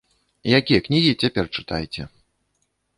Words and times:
Якія 0.59 0.79
кнігі 0.87 1.11
цяпер 1.27 1.45
чытаеце? 1.55 2.11